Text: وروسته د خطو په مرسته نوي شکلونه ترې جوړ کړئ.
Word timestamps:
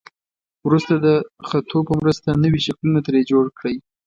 وروسته 0.67 0.93
د 1.05 1.07
خطو 1.47 1.79
په 1.87 1.93
مرسته 2.01 2.29
نوي 2.43 2.59
شکلونه 2.65 2.99
ترې 3.05 3.21
جوړ 3.31 3.45
کړئ. 3.57 3.75